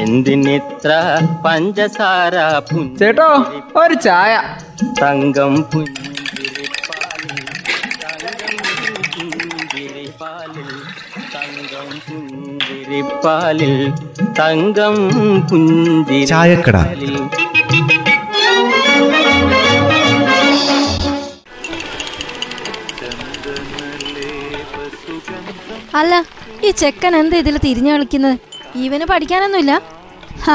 എന്തിനിത്ര 0.00 0.90
പഞ്ചസാര 1.44 2.34
ചേട്ടോ 2.98 3.28
ഒരു 3.76 4.00
ചായ 4.00 4.40
തങ്കം 5.00 5.62
പുഞ്ചിരിപ്പാലിൽ 5.72 7.40
തങ്കം 11.34 11.88
പുഞ്ചിരിപ്പാലിൽ 12.06 13.74
തങ്കം. 14.38 14.94
പുഞ്ചിരിപ്പാലിൽ 15.48 17.16
അല്ല 25.94 26.24
ഈ 26.64 26.72
ചെക്കൻ 26.72 27.16
എന്താ 27.16 27.36
ഇതിൽ 27.36 27.58
തിരിഞ്ഞു 27.58 27.92
കളിക്കുന്നത് 27.92 28.53
ഇവന് 28.74 29.04
പഠിക്കാനൊന്നുമില്ല. 29.04 29.82
ഹ, 30.44 30.50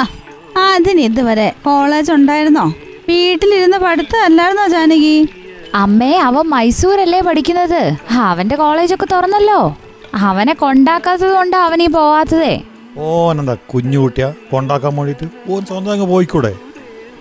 അതിന് 0.57 1.02
ഇതുവരെ 1.02 1.54
കോളേജ് 1.66 2.12
ഉണ്ടായിരുന്നോ? 2.12 2.74
വീട്ടിലിരുന്ന് 3.10 3.78
പഠിത്തം 3.78 4.24
അല്ലായിരുന്നോ 4.24 4.68
ജാനകി? 4.68 5.30
അമ്മേ 5.76 6.18
അവൻ 6.18 6.46
മൈസൂരല്ലേ 6.46 7.21
പഠിക്കുന്നത്? 7.21 7.92
അവന്റെ 8.12 8.56
കോളേജൊക്കെ 8.56 9.07
തുറന്നല്ലോ. 9.12 9.78
അവനെ 10.16 10.54
കൊണ്ടാക്കാത്തത് 10.54 11.34
കൊണ്ട് 11.34 11.57
അവനീ 11.57 11.88
പോവാത്തതേ. 11.88 12.62
ഓനെന്താ 12.98 13.54
കുഞ്ഞുകുട്ടിയാ 13.54 14.34
കൊണ്ടാക്കാൻ 14.51 14.96
വേണ്ടിട്ട് 14.96 15.51
ഓൻ 15.51 15.65
സ്വന്തം 15.65 15.92
അങ്ങ് 15.92 16.06
പോയിക്കൂടെ? 16.06 16.56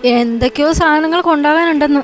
എന്തൊക്കെയോ 0.05 0.71
സാധനങ്ങൾ 0.71 1.21
കൊണ്ടാകാനുണ്ടെന്ന് 1.21 2.01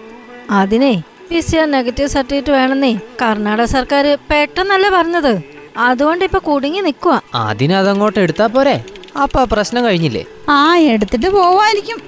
അതിനെ 0.50 1.04
P 1.30 1.40
C 1.40 1.58
R 1.58 1.72
negative 1.72 2.08
certificate 2.08 2.52
വേണമെന്നേ 2.52 3.00
Karnataka 3.22 3.66
സർക്കാർ 3.66 4.18
പെട്ടെന്നല്ലേ 4.32 4.90
പറഞ്ഞത്. 4.90 5.56
അതുകൊണ്ട് 5.78 6.26
ഇപ്പൊ 6.26 6.40
കുടുങ്ങി 6.40 6.80
നിക്കുവാ. 6.80 7.22
അതിനതങ്ങോട്ട് 7.36 8.20
എടുത്താ 8.20 8.48
പോരെ? 8.48 8.84
അപ്പൊ 9.24 9.46
പ്രശ്നം 9.46 9.86
കഴിഞ്ഞില്ലേ? 9.86 10.24
ആ 10.50 10.76
എടുത്തിട്ട് 10.94 11.30
പോവായിരിക്കും. 11.30 12.00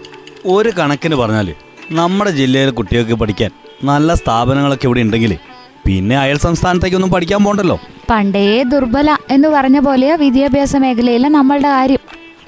ഒരു 0.46 0.72
കണക്കിന് 0.80 1.16
പറഞ്ഞാൽ 1.16 1.48
നമ്മുടെ 1.92 2.32
ജില്ലയിലെ 2.32 2.72
കുട്ടികൾക്ക് 2.72 3.14
പഠിക്കാൻ 3.14 3.52
നല്ല 3.84 4.14
സ്ഥാപനങ്ങളൊക്കെ 4.14 4.88
ഇവിടെ 4.88 5.02
ഉണ്ടെങ്കിൽ 5.02 5.34
പിന്നെ 5.86 6.16
അയൽ 6.20 6.38
സംസ്ഥാനത്തേക്കൊന്നും 6.38 7.12
പഠിക്കാൻ 7.12 7.44
പോണ്ടല്ലോ. 7.44 7.78
പണ്ടേ 8.10 8.64
ദുർബല 8.64 9.18
എന്ന് 9.30 9.48
പറഞ്ഞ 9.48 9.80
പോലെയാ 9.80 10.16
വിദ്യാഭ്യാസ 10.16 10.76
മേഖലയിലെ 10.76 11.30
നമ്മളുടെ 11.30 11.68
കാര്യം. 11.68 12.02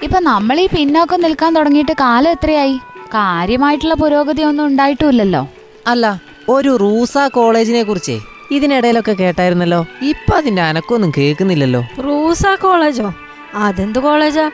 ഇപ്പൊ 0.04 0.20
നമ്മൾ 0.20 0.60
ഈ 0.60 0.68
പിന്നോക്കം 0.76 1.22
നിൽക്കാൻ 1.22 1.56
തുടങ്ങിയിട്ട് 1.56 1.92
കാലം 1.92 2.32
എത്രയായി? 2.32 2.76
കാര്യമായിട്ടുള്ള 3.14 3.96
പുരോഗതി 3.96 4.42
ഒന്നും 4.42 4.66
ഉണ്ടായിട്ടുമില്ലല്ലോ 4.66 5.44
അല്ല 5.88 6.06
ഒരു 6.50 6.72
റൂസ 6.78 7.18
കോളേജിനെ 7.18 7.84
കുറിച്ചേ 7.84 8.18
ഇതിനിടയിലൊക്കെ 8.52 9.14
കേട്ടായിരുന്നല്ലോ. 9.14 9.86
ഇപ്പൊ 10.02 10.34
അതിന്റെ 10.38 10.62
അനക്കൊന്നും 10.62 11.12
കേൾക്കുന്നില്ലല്ലോ. 11.18 11.82
റൂസ 12.08 12.46
കോളേജോ? 12.62 13.10
അതെന്ത് 13.54 14.00
കോളേജാ? 14.00 14.52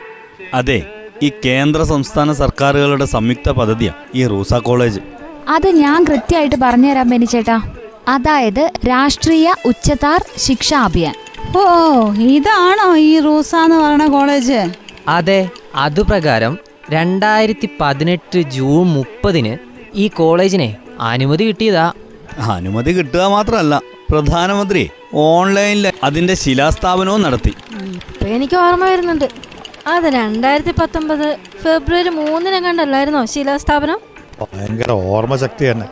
അതെ 0.54 0.86
ഈ 1.22 1.32
കേന്ദ്ര 1.44 1.82
സംസ്ഥാന 1.82 2.32
സർക്കാരുകളുടെ 2.32 3.04
സംയുക്ത 3.04 3.50
പദ്ധതിയാ 3.50 3.92
ഈ 4.14 4.26
റൂസ 4.26 4.54
കോളേജ്. 4.54 5.00
അത് 5.48 5.68
ഞാൻ 5.68 6.04
കൃത്യമായിട്ട് 6.04 6.56
പറഞ്ഞുതരാം 6.62 7.10
ബെനിച്ചേട്ടാ. 7.10 7.62
അതായത് 8.08 8.72
രാഷ്ട്രീയ 8.88 9.54
ഉച്ചതാർ 9.64 10.24
ശിക്ഷാ 10.36 10.80
അഭിയാൻ. 10.80 11.14
ഓ 11.56 12.12
ഇതാണോ 12.12 12.96
ഈ 12.96 13.20
റൂസ 13.20 13.54
എന്ന് 13.54 13.76
പറയുന്ന 13.76 14.06
കോളേജ്? 14.06 14.72
അതെ 15.08 15.48
അതുപ്രകാരം 15.74 16.58
രണ്ടായിരത്തി 16.90 17.68
പതിനെട്ട് 17.80 18.42
ജൂൺ 18.42 18.86
മുപ്പതിന് 18.86 19.58
ഈ 19.94 20.08
കോളേജിനെ 20.08 20.76
അനുമതി 21.00 21.44
കിട്ടിയതാ. 21.44 21.92
അനുമതി 22.38 22.92
കിട്ടുക 22.92 23.20
മാത്രമല്ല 23.20 23.80
പ്രധാനമന്ത്രി 24.10 24.90
ഓൺലൈനിൽ 25.14 25.92
അതിന്റെ 26.04 26.34
ശിലാസ്ഥാപനവും 26.34 27.22
നടത്തി. 27.22 27.54
ഇപ്പൊ 28.26 28.36
എനിക്ക് 28.36 28.56
ഓർമ്മ 28.56 28.84
വരുന്നുണ്ട്. 28.84 29.24
അത് 29.86 30.04
രണ്ടായിരത്തി 30.04 30.72
പത്തൊമ്പത് 30.78 31.36
ഫെബ്രുവരി 31.64 32.08
മൂന്നിനെങ്ങാണ്ടല്ലായിരുന്നോ 32.08 33.24
ശിലാസ്ഥാപനം 33.24 33.98
ഭയങ്കര 34.40 34.90
ഓർമ്മശക്തി 35.10 35.64
തന്നെ. 35.70 35.86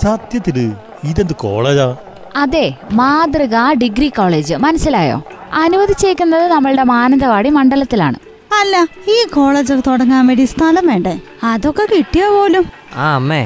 സത്യത്തിൽ 0.00 0.58
ഇതെന്ത് 1.04 1.32
കോളേജാ? 1.34 1.86
അതെ 2.36 2.74
മാതൃക 2.92 3.56
ഡിഗ്രി 3.82 4.08
കോളേജ്. 4.08 4.54
മനസ്സിലായോ? 4.54 5.22
അനുവദിച്ചേക്കുന്നത് 5.52 6.46
നമ്മളുടെ 6.46 6.82
മാനന്തവാടി 6.82 7.48
മണ്ഡലത്തിലാണ്. 7.48 8.18
അല്ല 8.60 8.76
ഈ 9.08 9.16
കോളേജ് 9.34 9.74
തുടങ്ങാൻ 9.86 10.26
വേണ്ടി 10.26 10.44
സ്ഥലം 10.44 10.86
വേണ്ടേ? 10.86 11.14
അതൊക്കെ 11.44 11.86
കിട്ടിയോ 11.94 12.28
പോലും. 12.36 12.66
ആ 12.96 13.14
അമ്മേ. 13.14 13.42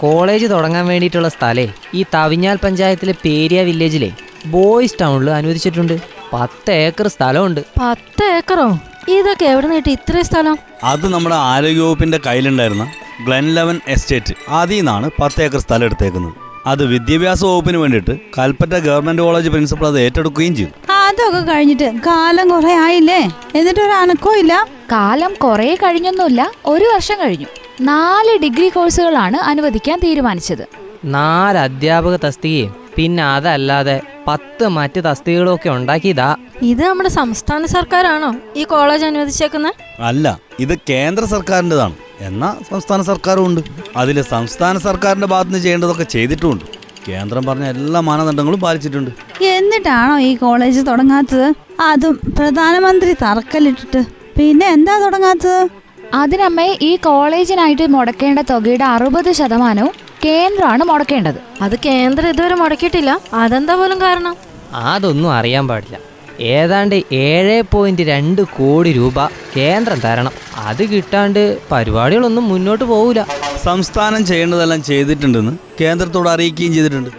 കോളേജ് 0.00 0.46
തുടങ്ങാൻ 0.46 0.86
വേണ്ടിയിട്ടുള്ള 0.86 1.28
സ്ഥലേ 1.28 1.66
ഈ 1.94 2.04
തവിഞ്ഞാൽ 2.14 2.58
പഞ്ചായത്തിലെ 2.64 3.14
പേരിയ 3.24 3.62
വില്ലേജിലെ 3.62 4.10
ബോയ്സ് 4.46 5.00
ടൗണിൽ 5.00 5.30
അനുവദിച്ചിട്ടുണ്ട്. 5.30 6.15
പത്ത് 6.32 6.70
ഏക്കർ 6.70 7.08
സ്ഥലമുണ്ട്. 7.08 7.60
പത്ത് 7.60 8.24
ഏക്കറോ? 8.24 8.78
ഇതൊക്കെ 9.08 9.44
എവിടെ 9.44 9.66
നിന്ന് 9.66 9.76
കിട്ടി 9.76 9.92
ഇത്രയും 9.92 10.24
സ്ഥലം? 10.24 10.56
അത് 10.84 11.12
നമ്മുടെ 11.12 11.34
ആരോഗ്യവകുപ്പിന്റെ 11.34 12.20
കയ്യിലുണ്ടായിരുന്ന 12.26 12.92
ഗ്ലെൻ 13.26 13.54
ലെവൻ 13.54 13.80
എസ്റ്റേറ്റ്. 13.88 14.34
അതിൽ 14.48 14.76
നിന്നാണ് 14.76 15.10
പത്ത് 15.22 15.42
ഏക്കർ 15.42 15.58
സ്ഥലം 15.58 15.84
എടുത്തേക്കുന്നത്. 15.84 16.32
അത് 16.66 16.84
വിദ്യാഭ്യാസ 16.84 17.44
വകുപ്പിന് 17.44 17.76
വേണ്ടിയിട്ട് 17.76 18.18
കൽപ്പറ്റ 18.38 18.70
ഗവൺമെന്റ് 18.70 19.22
കോളേജ് 19.22 19.48
പ്രിൻസിപ്പൾ 19.48 19.86
അത് 19.86 20.00
ഏറ്റെടുക്കുകയും 20.00 20.56
ചെയ്തു. 20.56 20.92
അതൊക്കെ 20.92 21.52
കഴിഞ്ഞിട്ട് 21.52 21.92
കാലം 22.06 22.48
കുറെ 22.48 22.72
ആയില്ലേ? 22.74 23.30
എന്നിട്ട് 23.54 23.80
ഒരു 23.80 23.90
അനക്കവും 23.90 24.38
ഇല്ല? 24.38 24.66
കാലം 24.92 25.34
കുറെ 25.34 25.74
കഴിഞ്ഞൊന്നുമില്ല. 25.74 26.50
ഒരു 26.66 26.84
വർഷം 26.84 27.20
കഴിഞ്ഞു. 27.20 27.46
നാല് 27.80 28.38
ഡിഗ്രി 28.42 28.68
കോഴ്സുകളാണ് 28.68 29.36
അനുവദിക്കാൻ 29.36 30.00
തീരുമാനിച്ചത്. 30.04 30.68
നാല് 31.04 31.58
അധ്യാപക 31.58 32.16
തസ്തികയും 32.16 32.74
പിന്നെ 32.96 33.24
അതല്ലാതെ 33.24 34.00
പത്ത് 34.28 34.68
മറ്റ് 34.68 35.00
തസ്തികകളും 35.04 35.54
ഒക്കെ 35.54 35.70
ഉണ്ടാക്കിയതാ. 35.70 36.36
ഇത് 36.62 36.82
നമ്മുടെ 36.82 37.08
സംസ്ഥാന 37.08 37.66
സർക്കാരാണോ 37.66 38.30
ഈ 38.56 38.64
കോളേജ് 38.64 39.04
അനുവദിച്ചേക്കുന്നത് 39.04 39.74
അല്ല 40.00 40.40
ഇത് 40.60 40.74
കേന്ദ്ര 40.90 41.24
സർക്കാരിന്റെതാണ്. 41.24 41.94
എന്നാ 42.20 42.56
സംസ്ഥാന 42.70 43.02
സർക്കാരും 43.02 43.46
ഉണ്ട് 43.46 43.60
അതിൽ 43.96 44.22
സംസ്ഥാന 44.22 44.78
സർക്കാരിന്റെ 44.78 45.26
ഭാഗത്തുനിന്ന് 45.26 45.62
ചെയ്യേണ്ടതൊക്കെ 45.64 46.04
ചെയ്തിട്ടുണ്ട്. 46.04 46.64
കേന്ദ്രം 47.08 47.46
പറഞ്ഞ 47.46 47.64
എല്ലാ 47.64 48.00
മാനദണ്ഡങ്ങളും 48.00 48.60
പാലിച്ചിട്ടുണ്ട്. 48.60 49.10
എന്നിട്ടാണോ 49.42 50.18
ഈ 50.18 50.34
കോളേജ് 50.36 50.80
തുടങ്ങാത്തത്? 50.86 51.48
അതും 51.80 52.20
പ്രധാനമന്ത്രി 52.38 53.12
തറക്കല്ലിട്ടിട്ട്. 53.22 54.02
പിന്നെ 54.38 54.66
എന്താ 54.66 54.94
തുടങ്ങാത്തത്? 55.04 55.70
അതിനമ്മേ 56.14 56.78
ഈ 56.82 56.96
കോളേജിനായിട്ട് 56.96 57.86
മുടക്കേണ്ട 57.94 58.38
തുകയുടെ 58.38 58.84
അറുപത് 58.84 59.30
ശതമാനവും 59.32 60.05
കേന്ദ്രമാണ് 60.24 60.84
മുടക്കേണ്ടത്. 60.84 61.38
അത് 61.60 61.76
കേന്ദ്രം 61.86 62.28
ഇതുവരെ 62.28 62.54
മുടക്കിയിട്ടില്ല. 62.54 63.20
അതെന്താ 63.32 63.74
പോലും 63.74 64.00
കാരണം? 64.00 64.36
അതൊന്നും 64.72 65.32
അറിയാൻ 65.32 65.68
പാടില്ല. 65.68 65.98
ഏതാണ്ട് 66.40 67.02
ഏഴ് 67.12 67.62
പോയിന്റ് 67.72 68.02
രണ്ട് 68.02 68.42
കോടി 68.42 68.92
രൂപ 68.92 69.18
കേന്ദ്രം 69.56 70.00
തരണം. 70.00 70.32
അത് 70.56 70.82
കിട്ടാണ്ട് 70.92 71.58
പരിപാടികളൊന്നും 71.72 72.48
മുന്നോട്ട് 72.48 72.84
പോവില്ല 72.84 73.26
സംസ്ഥാനം 73.64 74.24
ചെയ്യേണ്ടതെല്ലാം 74.26 74.82
ചെയ്തിട്ടുണ്ടെന്ന് 74.82 75.52
കേന്ദ്രത്തോട് 75.80 76.28
അറിയിക്കുകയും 76.28 76.72
ചെയ്തിട്ടുണ്ട്. 76.72 77.10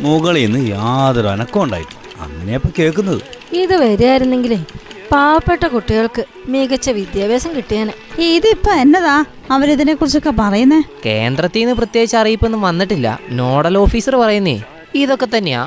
മുകളിൽ 0.00 0.52
നിന്ന് 0.52 0.70
യാതൊരു 0.70 1.28
അനക്കം 1.28 1.62
ഉണ്ടായിട്ടില്ല. 1.62 2.00
അങ്ങനെയപ്പോൾ 2.20 2.68
കേൾക്കുന്നത്. 2.78 3.22
ഇത് 3.52 3.76
വരികയായിരുന്നെങ്കിലേ 3.76 4.58
പാവപ്പെട്ട 5.12 5.66
കുട്ടികൾക്ക് 5.66 6.24
മികച്ച 6.48 6.90
വിദ്യാഭ്യാസം 6.90 7.56
കിട്ടിയേനെ. 7.56 8.22
ഇതിപ്പോ 8.22 8.72
എന്നതാ 8.72 9.24
അവരിതിനെ 9.50 9.94
കുറിച്ചൊക്കെ 9.94 10.32
പറയുന്നേ? 10.38 10.82
കേന്ദ്രത്തിൽ 11.06 11.60
നിന്ന് 11.60 11.74
പ്രത്യേകിച്ച് 11.74 12.16
അറിയിപ്പൊന്നും 12.16 12.62
വന്നിട്ടില്ല. 12.62 13.18
നോഡൽ 13.30 13.78
ഓഫീസർ 13.78 14.16
പറയുന്നേ 14.16 14.62
ഇതൊക്കെ 14.94 15.28
തന്നെയാ. 15.36 15.66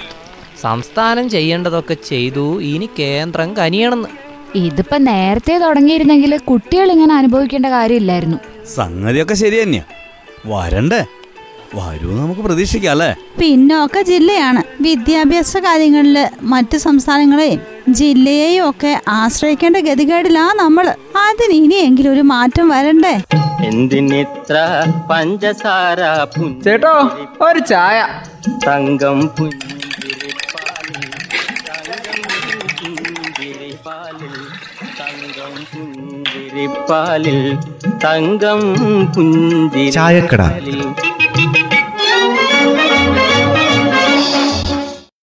സംസ്ഥാനം 0.61 1.29
ചെയ്യേണ്ടതൊക്കെ 1.29 1.93
ചെയ്തു 1.93 2.61
ഇനി 2.61 2.89
കേന്ദ്രം 2.99 3.57
കനിയണമെന്ന് 3.57 4.09
ഇതിപ്പോ 4.55 4.97
നേരത്തെ 4.97 5.57
തുടങ്ങിയിരുന്നെങ്കിൽ 5.57 6.37
കുട്ടികൾ 6.37 6.91
ഇങ്ങനെ 6.91 7.15
അനുഭവിക്കേണ്ട 7.15 7.65
കാര്യമില്ലായിരുന്നു. 7.65 8.37
സംഗതിയൊക്കെ 8.75 9.33
ശരി 9.33 9.63
തന്നെയാ. 9.63 9.83
വരണ്ടേ? 10.45 11.05
വരൂ 11.75 12.11
നമുക്ക് 12.17 12.41
പ്രതീക്ഷിക്കാം 12.41 12.91
അല്ലേ? 12.91 13.15
പിന്നോക്ക 13.39 14.01
ജില്ലയാണ്. 14.01 14.63
വിദ്യാഭ്യാസ 14.81 15.57
കാര്യങ്ങളിൽ 15.57 16.27
മറ്റു 16.41 16.77
സംസ്ഥാനങ്ങളെയും 16.77 17.61
ജില്ലയെയും 17.93 18.69
ഒക്കെ 18.69 18.91
ആശ്രയിക്കേണ്ട 19.15 19.77
ഗതികേടിലാ 19.87 20.45
നമ്മൾ 20.55 20.85
അതിന് 21.23 21.53
ഇനിയെങ്കിലും 21.53 22.11
ഒരു 22.13 22.21
മാറ്റം 22.31 22.69
വരണ്ടേ? 22.69 23.13
എന്തിനിത്ര 23.65 24.55
പഞ്ചസാര 25.11 25.99
ചേട്ടോ 26.63 26.93
ഒരു 27.41 27.59
ചായ. 27.71 27.97
തങ്കം 28.65 29.19
പുഞ്ചിരിപ്പാലിൽ 29.37 31.03
തങ്കം 31.69 32.05
പുഞ്ചിരിപ്പാലിൽ 33.21 34.35
തങ്കം 34.91 35.53
പുഞ്ചിരിപ്പാലിൽ 35.65 37.39
തങ്കം 38.05 38.61
ചായക്കട. 39.97 40.41
പുഞ്ചിരിപ്പാലിൽ 40.41 40.79